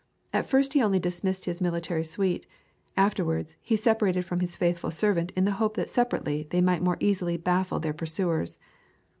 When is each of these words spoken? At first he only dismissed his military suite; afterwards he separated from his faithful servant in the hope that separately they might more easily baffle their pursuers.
At 0.33 0.47
first 0.47 0.73
he 0.73 0.81
only 0.81 0.97
dismissed 0.97 1.45
his 1.45 1.61
military 1.61 2.03
suite; 2.03 2.47
afterwards 2.97 3.55
he 3.61 3.75
separated 3.75 4.25
from 4.25 4.39
his 4.39 4.55
faithful 4.57 4.89
servant 4.89 5.31
in 5.35 5.45
the 5.45 5.51
hope 5.61 5.75
that 5.75 5.91
separately 5.91 6.47
they 6.49 6.59
might 6.59 6.81
more 6.81 6.97
easily 6.99 7.37
baffle 7.37 7.79
their 7.79 7.93
pursuers. 7.93 8.57